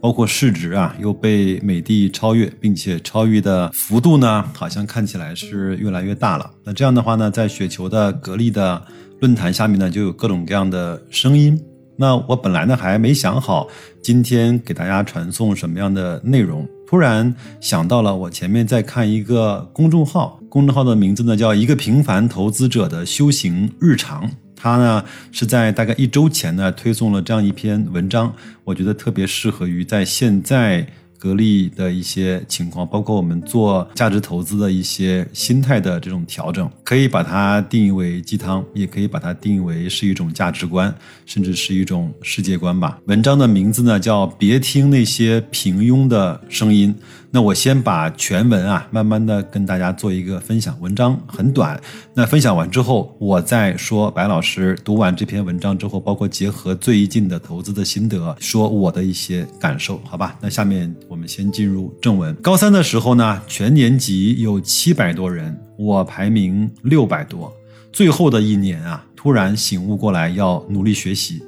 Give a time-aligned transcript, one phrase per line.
[0.00, 6.50] 包括市值啊，又被美的超越，并且超越的幅度呢，好像看起来是越来越大了。
[6.64, 8.82] 那这样的话呢，在雪球的格力的
[9.20, 11.60] 论坛下面呢，就有各种各样的声音。
[11.96, 13.68] 那我本来呢还没想好
[14.02, 24.30] 今天给大家传送什么样的内容，突然想到了我前面在看一个公众号，公众号的名字呢叫一个平凡投资者的修行日常。
[24.60, 30.86] 他呢是在大概一周前呢推送了这样一篇文章，我觉得特别适合于在现在。
[31.20, 40.92] 格力的一些情况，包括我们做价值投资的一些心态的这种调整，可以把它定义为鸡汤，也可以把它定义为是一种价值观，
[41.26, 42.98] 甚至是一种世界观吧。
[43.04, 46.94] 文章的名字呢叫“别听那些平庸的声音”。
[47.32, 50.76] 那我先把全文啊，慢慢的跟大家做一个分享。
[50.80, 51.80] 文章很短，
[52.12, 60.36] 那分享完之后，我再说白老师读完这篇文章之后，包括结合最近的投资的心得，说我的一些感受，好吧？
[60.40, 60.92] 那下面。
[61.10, 62.32] 我们先进入正文。
[62.36, 67.52] 高三的时候呢，全年级有七百多人，我排名六百多。
[67.92, 71.42] 最后的一年啊，突然醒悟过来，要努力学习。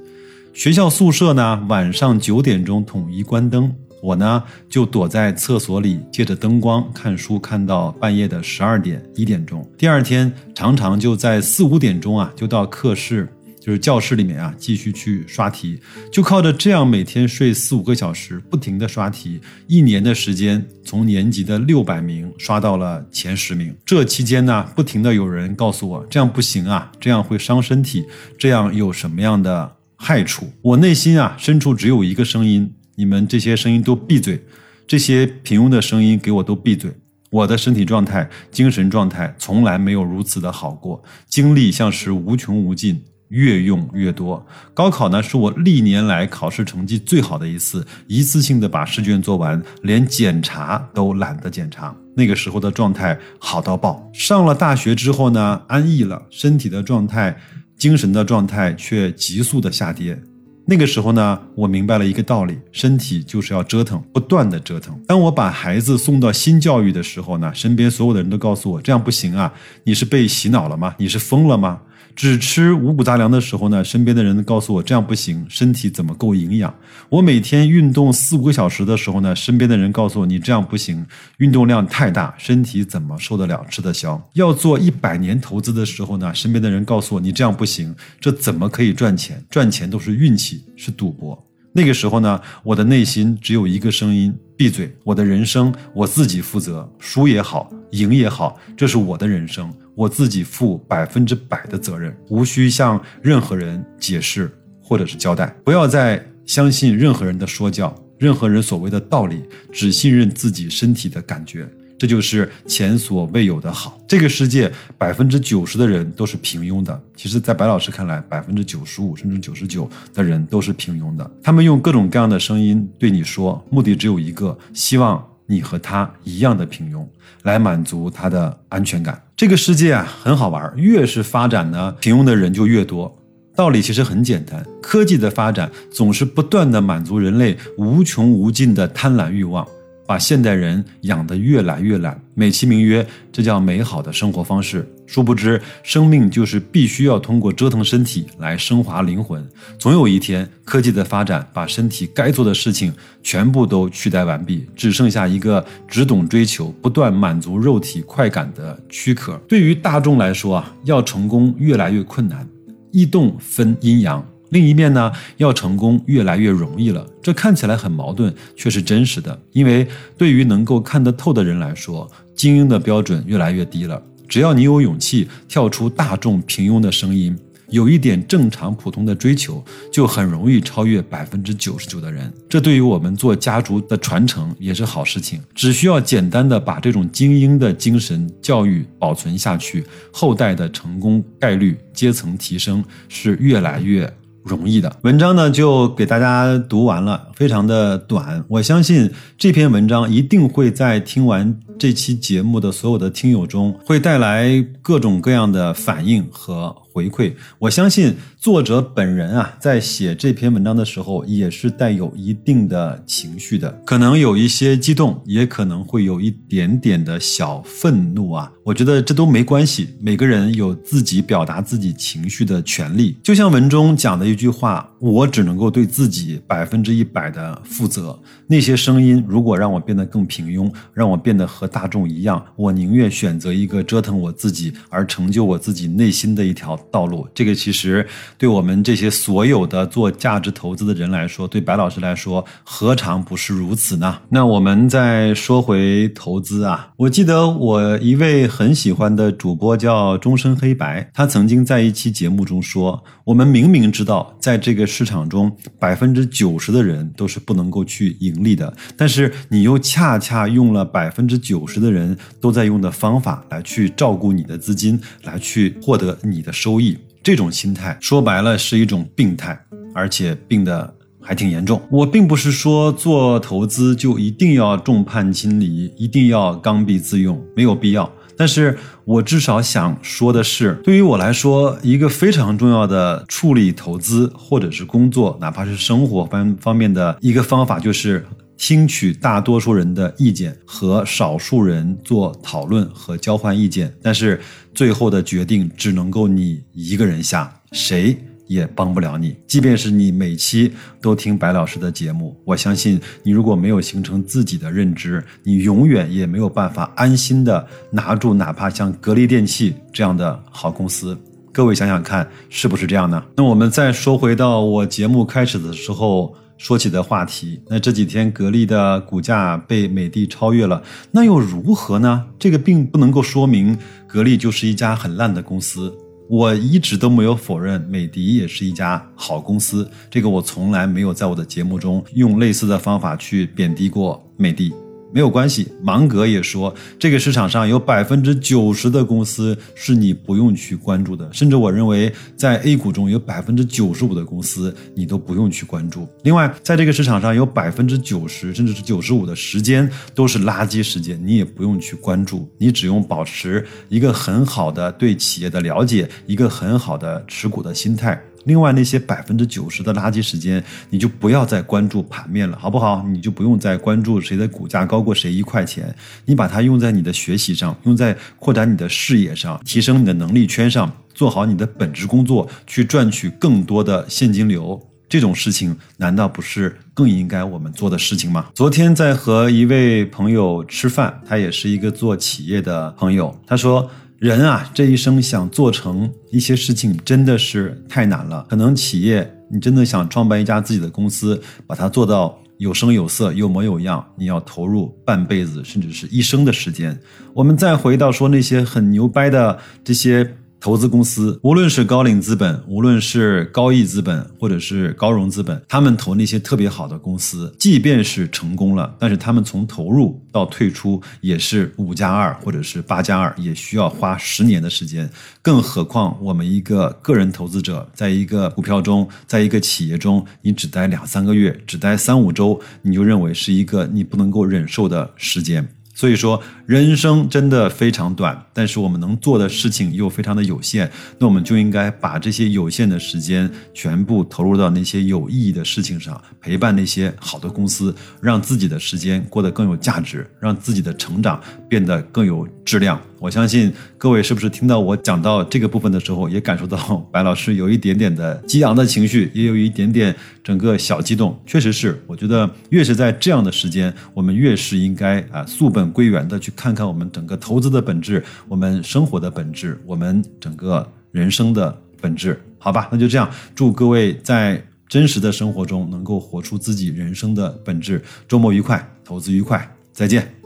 [0.53, 9.65] 学校宿舍呢，晚上九点钟统一关灯，我呢就躲在厕所里，借着灯光看书，看到半夜的十二点一点钟。
[9.79, 13.33] 第二天常常就在四五点钟啊，就到课室。
[13.65, 15.79] 就是教室里面啊，继续去刷题，
[16.11, 23.73] 就靠着这样每天睡四五个小时，不停的刷题，一年的时间，从年级的六百名刷到了前十名。
[23.87, 28.05] 这期间呢，不停的有人告诉我，这样不行啊，这样会伤身体，
[28.37, 30.51] 这样有什么样的害处？
[30.61, 34.43] 我内心啊深处只有一个声音：你们这些声音都闭嘴，
[34.89, 36.91] 这些平庸的声音给我都闭嘴。
[37.31, 43.01] 我的身体状态、精神状态从来没有如此的好过，精力像是无穷无尽。
[43.33, 44.45] 越用越多。
[44.73, 51.95] 高考呢，是我历年来考试成绩最好的一次，一次性的把试卷做完，连检查都懒得检查。
[52.15, 54.11] 那个时候的状态好到爆。
[54.13, 57.35] 上了大学之后呢，安逸了，身体的状态、
[57.77, 60.21] 精神的状态却急速的下跌。
[60.65, 64.97] 那个时候呢，我明白了一个道理：身体就是要折腾，不断的折腾。
[65.09, 69.53] 当我把孩子送到新教育的时候呢，身边所有的人都告诉我，这样不行啊！
[69.83, 70.95] 你是被洗脑了吗？
[70.99, 71.81] 你是疯了吗？
[72.15, 76.75] 只吃五谷杂粮的时候呢，身边的人告诉我这样不行，身体怎么够营养？
[77.09, 81.05] 我每天运动四五个小时的时候呢，身边的人告诉我你这样不行，
[81.39, 84.21] 运动量太大，身体怎么受得了，吃得消？
[84.35, 89.43] 要做一百年投资的时候呢，身边的人告诉我你这样不行，这怎么可以赚钱？
[89.51, 91.43] 赚钱都是运气，是赌博。
[91.75, 94.95] 那个时候呢，我的内心只有一个声音：闭嘴！
[95.05, 99.73] 我的人生我自己负责，输也好，赢也好，这是我的人生。
[99.95, 104.51] 我自己负百分之百的责任，无需向任何人解释
[104.83, 105.55] 或者是交代。
[105.65, 111.69] 不要再相信任何人的说教，任何人所谓的道理，只信任自己身体的感觉。
[111.99, 113.97] 这就是前所未有的好。
[114.09, 117.01] 这个世界百分之九十的人都是平庸的。
[117.15, 121.31] 其实，在白老师看来，百分之九十五甚至九十九的人都是平庸的。
[121.43, 125.25] 他们用各种各样的声音对你说，目的只有一个，希望。
[125.47, 127.07] 你和他一样的平庸，
[127.43, 129.21] 来满足他的安全感。
[129.37, 133.15] 这个世界啊，很好玩，越是发展呢，平庸的人就越多。
[133.55, 139.67] 道理其实很简单，科技的发展总是不断的满足人类无穷无尽的贪婪欲望。
[140.13, 144.87] 把现代人养得越来越懒，美其名曰这叫美好的生活方式。
[145.07, 149.43] 殊不知，生命就是必须要通过折腾身体来升华灵魂。
[149.79, 152.93] 总有一天，科技的发展把身体该做的事情
[153.23, 159.41] 全部都取代完毕，只剩下一个只懂追求、不断满足肉体快感的躯壳。
[159.49, 162.47] 对于大众来说啊，要成功越来越困难，
[162.91, 164.23] 异动分阴阳。
[164.53, 167.07] 另一面呢，要成功越来越容易了。
[167.21, 169.39] 这看起来很矛盾，却是真实的。
[169.53, 174.01] 因为对于能够看得透的人来说，精英的标准越来越低了。
[174.29, 177.37] 只要你有勇气跳出大众平庸的声音。
[177.71, 182.31] 有一点正常普通的追求，就很容易超越百分之九十九的人。
[182.47, 185.41] 这对于我们做家族的传承也是好事情。
[185.55, 189.83] 只需要简单的把这种精英的精神教育保存下去，
[190.13, 194.13] 后代的成功概率、阶层提升是越来越
[194.45, 194.95] 容易的。
[195.03, 198.45] 文章呢就给大家读完了，非常的短。
[198.49, 206.75] 我相信这篇文章一定会在听完这期节目的所有的听友中，会带来各种各样的反应和。
[206.95, 218.53] 回馈，我相信作者本人啊，在写这篇文章的时候，也是带有一定的情绪的，可能有一些激动，也可能会有一点点的小愤怒啊。
[218.63, 223.17] 我觉得这都没关系，每个人有自己表达自己情绪的权利。
[223.23, 228.17] 就像文中讲的一句话，我只能够对自己百分之一百的负责。
[228.47, 236.79] 那些声音如果让我变得更平庸，让我变得和大众一样，我宁愿选择一个折腾我自己而成就我自己内心的一条。
[236.93, 238.07] 道路，这个其实
[238.39, 244.21] 对我们这些所有的做价值投资的人来说，对白老师来说，何尝不是如此呢？
[244.29, 266.79] 那我们再说回投资啊，我记得我一位很喜欢的主播叫终身黑白，他曾经在一期节目中说，我们明明知道在这个市场中，百分之九十的人都是不能够去盈利的，但是你又恰恰用了百分之九十的人都在用的方法来去照顾你的资金，来去获得你的收。
[266.79, 269.59] 益这种心态说白了是一种病态，
[269.95, 271.81] 而且病的还挺严重。
[271.91, 278.11] 我并不是说做投资就一定要众叛亲离，一定要刚愎自用，没有必要。
[278.37, 288.25] 但是我至少想说的是，对于我来说，一个非常重要的处理投资或者是工作，哪怕是生活方方面的一个方法，就是。
[288.59, 294.41] 听取大多数人的意见，和少数人做讨论和交换意见，但是
[294.73, 298.17] 最后的决定只能够你一个人下，谁
[298.53, 299.37] 也帮不了你。
[299.47, 311.17] 即便是你每期都听白老师的节目，我相信你如果没有形成自己的认知，你永远也没有办法安心的拿住哪怕像格力电器这样的好公司。
[311.53, 313.23] 各位想想看，是不是这样呢？
[313.37, 316.35] 那我们再说回到我节目开始的时候。
[316.59, 322.25] 说起的话题，那这几天格力的股价被美的超越了，那又如何呢？
[322.39, 323.77] 这个并不能够说明
[324.07, 325.93] 格力就是一家很烂的公司。
[326.29, 334.73] 我一直都没有否认美的也是一家好公司，这个我从来没有在我的节目中用类似的方法去贬低过美的。
[335.13, 346.09] 没有关系，芒格也说，这个市场上有百分之九十的公司是你不用去关注的，甚至我认为在 A 股中有百分之九十五的公司你都不用去关注。
[346.23, 358.19] 另外，在这个市场上有百分之九十甚至是九十五的时间都是垃圾时间，你也不用去关注，你只用保持一个很好的对企业的了解，一个很好的持股的心态。
[358.45, 363.05] 另外那些百分之九十的垃圾时间，你就不要再关注盘面了，好不好？
[363.09, 365.95] 你就不用再关注谁的股价高过谁一块钱，
[366.27, 374.81] 你把它用在你的学习上，用在扩展你的视野上，提升你的能力圈上，做好你的本职工作，去赚取更多的现金流。
[375.09, 378.47] 这种事情难道不是更应该我们做的事情吗？
[378.55, 383.91] 昨天在和一位朋友吃饭，他也是一个做企业的朋友，他说。
[384.23, 388.47] 人啊，这一生想做成一些事情，真的是太难了。
[388.49, 396.97] 可能企业，你真的想创办一家自己的公司，把它做到有声有色、有模有样，你要投入半辈子，甚至是一生的时间。
[397.35, 400.37] 我们再回到说那些很牛掰的这些。
[400.63, 415.11] 投资公司，无论是高瓴资本，无论是高毅资本，或者是高融资本，他们投那些特别好的公司，即便是成功了，但是他们从投入到退出也是五加二或者是八加二，也需要花十年的时间。
[415.43, 425.69] 更何况我们一个个人投资者，在一个股票中，在一个企业中，你只待两三个月，只待三五周，你就认为是一个你不能够忍受的时间。
[425.95, 443.01] 所以说，人生真的非常短，但是我们能做的事情又非常的有限，那我们就应该把这些有限的时间全部投入到那些有意义的事情上，陪伴那些好的公司，让自己的时间过得更有价值，让自己的成长变得更有质量。
[443.23, 446.77] 我相信各位是不是听到我讲到这个部分的时候，也感受到
[447.13, 450.13] 白老师有一点点的激昂的情绪，也有一点点
[450.43, 451.41] 整个小激动。
[451.47, 462.37] 确实是，我觉得越是在这样的时间，我们越是应该啊溯本归源的去看看我们整个投资的本质，我们生活的本质，我们整个人生的本质。
[462.59, 468.03] 好吧，那就这样，祝各位在真实的生活中能够活出自己人生的本质。
[468.27, 470.42] 周末愉快，投资愉快，再见。